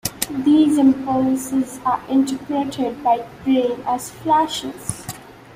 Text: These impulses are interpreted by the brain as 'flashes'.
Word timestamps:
These 0.43 0.79
impulses 0.79 1.79
are 1.85 2.01
interpreted 2.09 3.03
by 3.03 3.17
the 3.17 3.43
brain 3.43 3.83
as 3.85 4.09
'flashes'. 4.09 5.05